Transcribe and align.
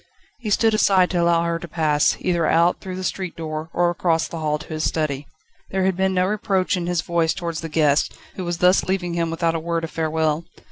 He 0.39 0.49
stood 0.49 0.73
aside 0.73 1.11
to 1.11 1.21
allow 1.21 1.43
her 1.43 1.59
to 1.59 1.67
pass, 1.67 2.17
either 2.19 2.47
out, 2.47 2.81
through 2.81 2.95
the 2.95 3.03
street 3.03 3.35
door 3.35 3.69
or 3.71 3.91
across 3.91 4.27
the 4.27 4.39
hall 4.39 4.57
to 4.57 4.67
his 4.73 4.83
study. 4.83 5.27
There 5.69 5.85
had 5.85 5.95
been 5.95 6.15
no 6.15 6.25
reproach 6.25 6.75
in 6.75 6.87
his 6.87 7.01
voice 7.01 7.35
towards 7.35 7.61
the 7.61 7.69
guest, 7.69 8.15
who 8.35 8.43
was 8.43 8.57
thus 8.57 8.85
leaving 8.85 9.13
him 9.13 9.29
without 9.29 9.53
a 9.53 9.59
word 9.59 9.83
of 9.83 9.91
farewell. 9.91 10.45